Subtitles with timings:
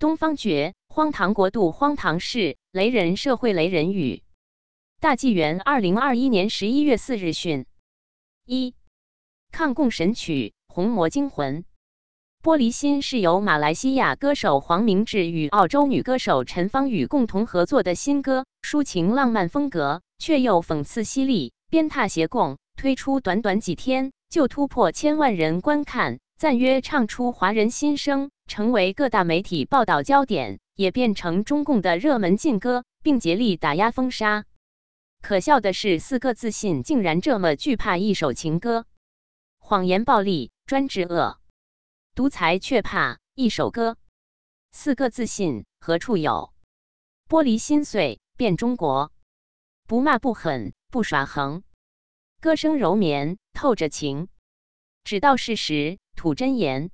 [0.00, 4.22] 东方觉，荒唐国度，荒唐事，雷人社会，雷人语。
[4.98, 7.66] 大纪元二零二一年十一月四日讯：
[8.46, 8.74] 一，
[9.52, 11.64] 抗共神曲《红魔惊魂》。
[12.42, 22.56] 玻璃心是由马来西亚歌手黄明志与澳洲女歌手陈芳宇共同合作的新歌，抒情浪漫风格，却又讽刺犀利，鞭挞邪共。
[22.74, 34.44] 推出短短几天就突破千万人观看，赞曰唱出华人心声，成为各大媒体报道焦点，也变成中共的热门禁歌，并竭力打压封杀。
[35.22, 38.86] 可笑的是，四个自信竟然这么惧怕一首情歌，
[39.60, 41.38] 谎言、暴力、专制、恶。
[42.16, 43.96] 独裁却怕一首歌，
[44.72, 46.52] 四个自信何处有？
[47.28, 49.12] 玻璃心碎变中国，
[49.86, 51.62] 不骂不狠不耍横，
[52.40, 54.26] 歌声柔绵透着情，
[55.04, 56.90] 只道事实吐真言，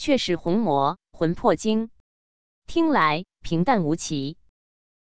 [0.00, 1.90] 却使红魔魂魄惊。
[2.66, 4.38] 听来平淡无奇，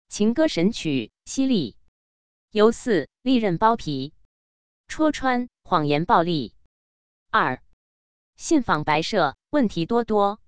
[0.09, 1.77] 情歌神曲犀利，
[2.49, 4.15] 犹似利刃剥皮，
[4.87, 6.55] 戳穿谎言暴力。
[7.29, 7.61] 二。
[8.37, 10.39] 信访白社问题多多。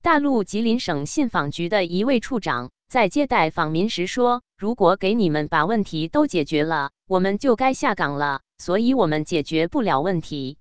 [0.00, 8.40] 大陆吉林省信访局的一位处长在接待访民时说：“如果给你们把问题都解决了，我们就该下岗了。
[8.56, 10.56] 所以我们解决不了问题，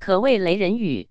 [0.00, 1.09] 可谓雷人语。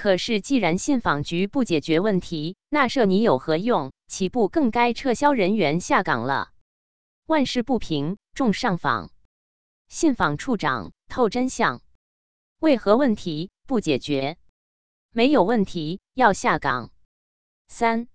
[0.00, 3.92] 可是既然信访局不解决问题，那设你有何用？
[4.06, 6.52] 岂不更该撤销人员下岗了？
[7.26, 9.10] 万事不平，重上访。
[9.88, 11.82] 信访处长透真相，
[12.60, 14.38] 为何问题？”不解决，
[15.12, 16.88] 没有问题，要下岗。
[17.68, 18.08] 三，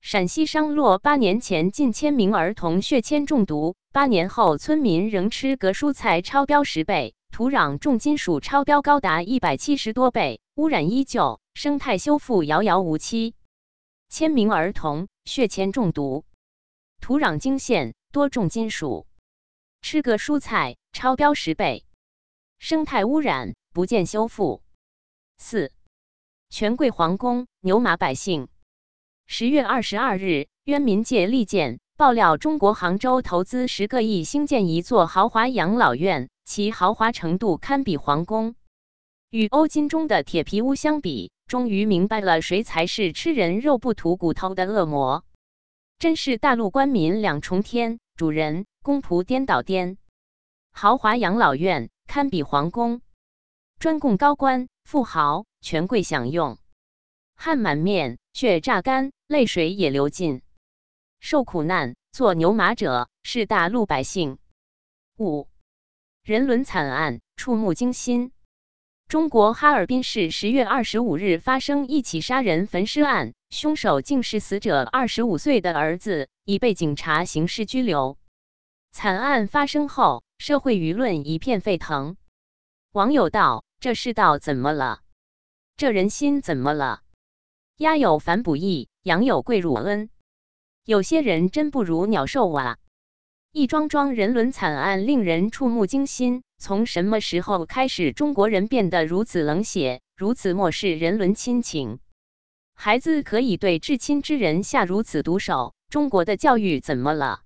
[0.00, 13.36] 陕西商洛八年前近千名儿童血铅中毒，八年后村民仍吃隔蔬菜超标十倍，土壤重金属超标高达一百七十多倍，污染依旧，生态修复遥遥无期。
[14.08, 16.24] 千名儿童血铅中毒，
[17.00, 19.06] 土壤惊现多重金属，
[19.82, 21.84] 吃个蔬菜超标十倍，
[22.58, 24.64] 生态污染不见修复。
[25.36, 25.70] 四，
[26.50, 28.48] 权贵皇宫牛马百姓。
[29.28, 38.56] 十月二十二日，渊民界利剑爆料，中国杭州投资十个亿兴建一座豪华养老院，其豪华程度堪比皇宫。
[39.30, 45.22] 与欧金中的铁皮屋相比，终于明白了谁才是吃人肉不吐骨头的恶魔。
[45.98, 49.98] 真是大陆官民两重天，主人公仆颠倒颠。
[50.72, 53.02] 豪华养老院堪比皇宫，
[53.78, 54.68] 专供高官。
[54.84, 56.56] 富豪、权贵享用，
[57.34, 60.40] 汗满面，血榨干，泪水也流尽。
[61.20, 64.38] 受苦难、做牛马者是大陆百姓。
[65.18, 65.46] 五
[66.22, 68.32] 人伦惨案触目惊心。
[69.08, 78.18] 中国哈尔滨市十月二十五日发生一起杀人焚尸案，凶手竟是死者二十五岁的儿子，已被警察刑事拘留。
[78.92, 82.18] 惨案发生后，社会舆论一片沸腾。
[82.92, 83.64] 网友道。
[83.80, 85.02] 这世道怎么了？
[85.76, 87.00] 这人心怎么了？
[87.76, 90.10] 鸦有反哺义，羊有跪乳恩。
[90.84, 92.76] 有些人真不如鸟兽啊！
[93.58, 96.44] 一桩桩人伦惨案令人触目惊心。
[96.58, 101.98] 从什么时候开始，中国人变得如此冷血，如此漠视人伦亲情？
[102.76, 107.40] 孩子可以对至亲之人下如此毒手，中国的教育怎么了？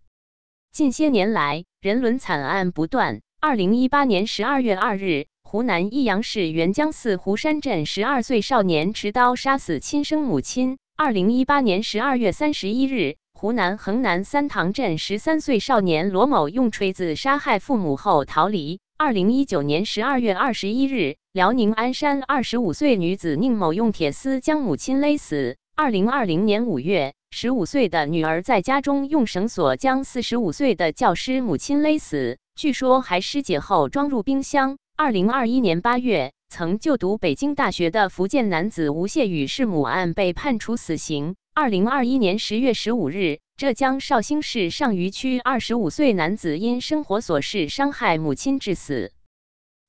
[0.71, 3.23] 近些年来，人伦惨案不断。
[3.41, 5.29] 二零一八年十二月二日。
[5.43, 10.77] 湖南益阳市沅江市湖山镇十二岁少年持刀杀死亲生母亲。
[10.95, 18.79] 二零一八年十二月三十一日，湖南衡南三塘镇十三岁少年罗某用锤子杀害父母后逃离。
[18.97, 25.57] 二零一九年十二月二十一日，辽宁鞍山二十五岁女子宁某用铁丝将母亲勒死。
[25.75, 34.77] 二零二零年五月，十五岁的女儿在家中用绳索将四十五岁的教师母亲勒死，据说还尸解后装入冰箱。
[34.97, 41.35] 二零二一年八月，曾就读北京大学的福建男子吴谢宇弑母案被判处死刑。
[41.55, 49.13] 二零二一年十月十五日，浙江绍兴市上虞区二十五岁男子因生活琐事伤害母亲致死。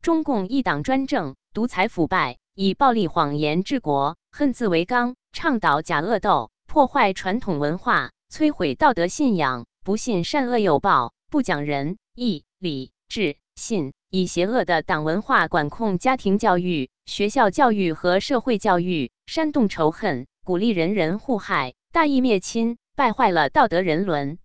[0.02, 13.94] 中共一党专政、独裁腐败，以暴力谎言治国，恨字为纲，倡导假恶斗，破坏传统文化，摧毁道德信仰，不信善恶有报，不讲仁义礼智信。
[14.10, 24.38] 以邪恶的党文化管控家庭教育、学校教育和社会教育，煽动仇恨，鼓励人人互害，大义灭亲，败坏了道德人伦，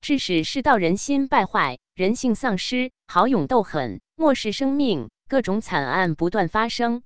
[0.00, 7.04] 致使世道人心败坏，人性丧失，好勇斗狠，漠视生命，各种惨案不断发生。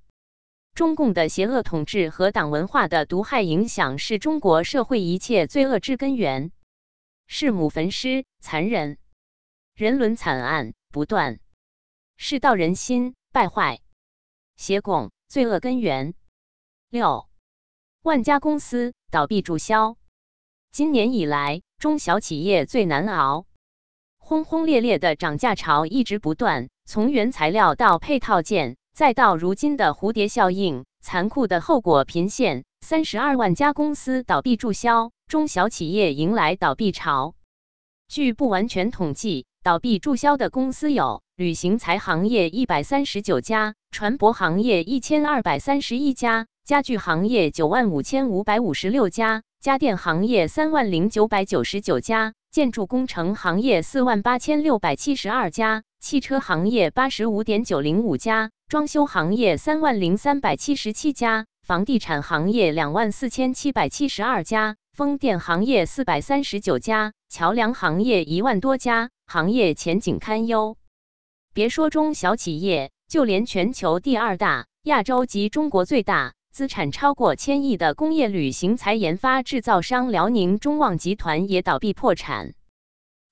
[0.73, 6.51] 中共的邪恶统治和党文化的毒害影响是中国社会一切罪恶之根源，
[7.27, 8.97] 弑母焚尸，残忍，
[9.75, 11.39] 人伦惨案不断，
[12.17, 13.81] 世道人心败坏，
[14.55, 16.15] 邪共罪恶根源。
[16.89, 17.29] 六，
[18.05, 19.97] 万家公司倒闭注销。
[20.71, 23.47] 今年以来，中小企业最难熬，
[24.19, 28.77] 轰轰烈烈的涨价潮一直不断，从原材料到配套件。
[28.93, 37.33] 再到如今的蝴蝶效应，残酷的后果频现，三十二万家公司倒闭注销，中小企业迎来倒闭潮。
[38.07, 58.49] 据不完全统计，倒闭注销的公司有：旅行财行业一百三十九家，船舶行业一千二百三十一家，家具行业九万五千五百五十六家，家电行业三万零九百九十九家，建筑工程行业四万八千六百七十二家，汽车行业八十五点九零五家。
[58.67, 70.77] 装修行业三万零三百七十七家，房地产行业两万四千七百七十二家，风电行业四百三十九家，桥梁行业一万多家，行业前景堪忧。
[71.53, 82.53] 别说中小企业，就连全球第二大、亚洲及中国最大、资产超过千亿的工业旅行材研发制造商辽宁中旺集团也倒闭破产。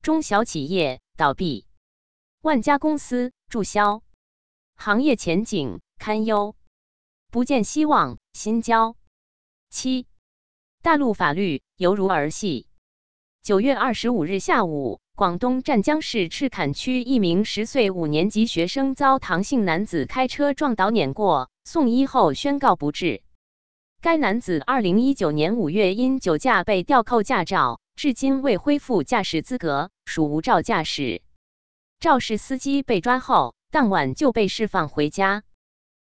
[0.02, 1.66] 中小企业倒闭，
[2.42, 4.04] 万家公司注销。
[4.76, 6.58] 行业前景堪忧，
[7.32, 8.18] 不见希望。
[8.34, 8.98] 新交
[9.70, 10.06] 七，
[10.82, 12.68] 大陆法律犹如儿戏。
[13.42, 23.24] 九月二十五日下午，广东湛江市赤坎区一名十岁五年级学生遭唐姓男子开车撞倒碾过，送医后宣告不治。
[24.02, 31.22] 该男子二零一九年五月因酒驾被吊扣驾照，至今未恢复驾驶资格，属无照驾驶。
[32.00, 33.56] 肇事司机被抓后。
[33.74, 35.42] 当晚就被释放回家。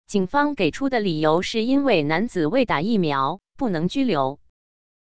[0.08, 4.40] 警方给出的理由是因为男子未打疫苗，不能拘留。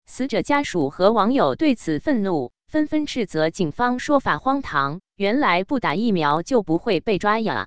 [0.07, 5.01] 死者家属和网友对此愤怒，纷纷斥责警方说法荒唐。
[5.17, 7.67] 原来不打疫苗就不会被抓呀？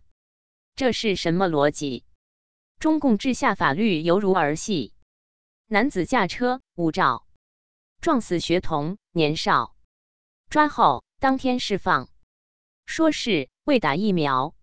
[0.78, 2.06] 这是什么逻辑？
[2.80, 4.94] 中共治下法律犹如儿戏。
[5.66, 7.28] 男子驾车无照，
[8.02, 9.76] 撞死学童，年少，
[10.50, 12.08] 抓后当天释放，
[12.86, 14.54] 说是未打疫苗。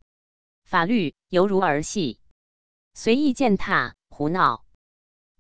[0.65, 2.21] 法律犹如儿戏，
[2.95, 4.65] 随意践踏，胡闹。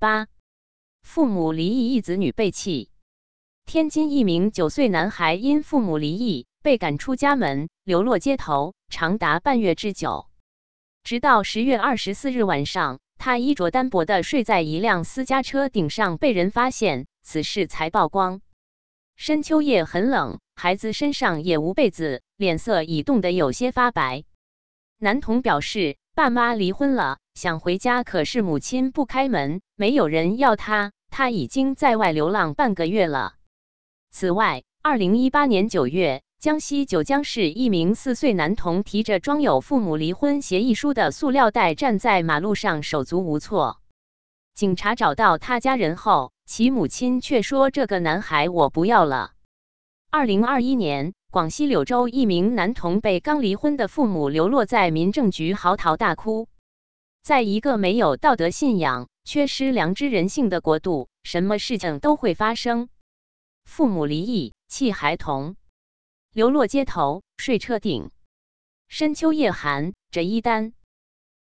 [0.00, 0.26] 八，
[1.02, 2.90] 父母离异，一子女被弃。
[3.64, 10.28] 天津一名九岁男孩因父母离异，被赶出家门，流落街头，长达半月之久。
[11.04, 18.40] 直到十月二十四日晚上，他衣着单薄的睡在一辆私家车顶上，被人发现，此事才曝光。
[19.14, 24.24] 深秋夜很冷，孩子身上也无被子，脸色已冻得有些发白。
[24.98, 33.34] 男童表示，爸妈离婚了，想回家，可是母亲不开门，没有人要他，他已经在外流浪半个月了。
[34.10, 43.80] 此外，二零一八年九月，江西九江市一名四岁男童提着装有父母离婚协议书的塑料袋站在马路上，手足无措。
[44.54, 49.32] 警察找到他家人后，其母亲却说：“这个男孩我不要了。”
[50.12, 51.14] 二零二一年。
[51.30, 56.48] 广西柳州一名男童被刚离婚的父母流落在民政局，嚎啕大哭。
[57.22, 62.90] 在一个没有道德信仰、缺失良知人性的国度，什么事情都会发生。
[63.64, 65.56] 父母离异，弃孩童，
[66.34, 68.10] 流落街头，睡车顶。
[68.88, 70.72] 深秋夜寒，折衣单，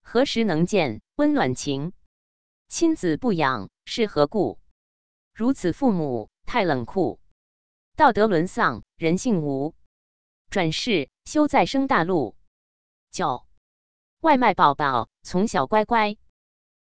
[0.01, 1.93] 何时能见温暖情？
[2.69, 4.60] 亲子不养，是何故？
[5.31, 7.19] 如此父母，太冷酷，
[7.96, 9.75] 道德沦丧，人性无。
[10.50, 12.36] 转世修再生大陆。
[13.12, 13.46] 九，
[14.22, 16.17] 外卖宝宝从小乖乖。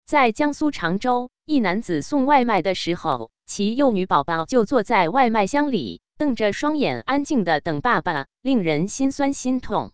[0.06, 9.92] 在江苏常州，一男子送外卖的时候，其幼女宝宝就坐在外卖箱里，瞪着双眼，安静的等爸爸，令人心酸心痛。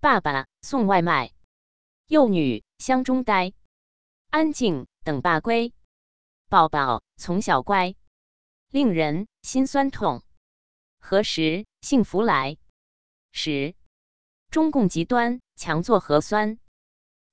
[0.00, 1.32] 爸爸送外卖，
[2.06, 3.52] 幼女箱中呆，
[4.30, 5.72] 安静等爸归。
[6.48, 7.94] 宝宝从小乖，
[8.70, 10.22] 令人心酸痛。
[10.98, 12.56] 何时幸福来？
[13.32, 13.74] 十，
[14.50, 16.58] 中共极端强做核酸，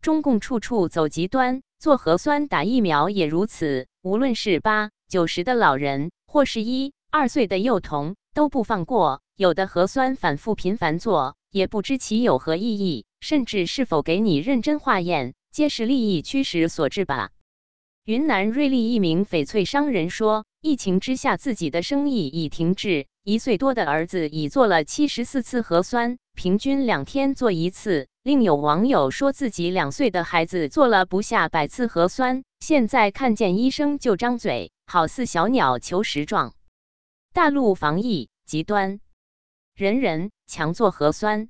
[0.02, 3.88] 中共处处走极端，做核酸、打疫苗也如此。
[4.02, 9.22] 无论是八九十的老人，或是一二岁的幼童，都不放过。
[9.36, 17.32] 有的核酸反复频繁做，也不知其有何意义，甚至是否给你认真化验，皆是利益驱使所致吧。
[18.06, 23.08] 云南瑞丽一名翡翠商人说，疫情之下，自己的生意已停滞。
[23.24, 28.08] 一岁多的儿子已做了七十四次核酸，平均两天做一次。
[28.22, 36.54] 另有网友说自己两岁的孩子做了不下百次核酸，现在看见医生就张嘴，好似小鸟求食状。
[37.32, 39.00] 大陆防疫极端，
[39.76, 41.48] 人人强做核酸，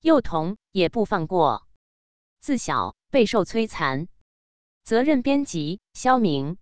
[0.00, 1.68] 幼童也不放过，
[2.40, 4.08] 自小备受摧残。
[4.82, 6.58] 责任编辑：肖明。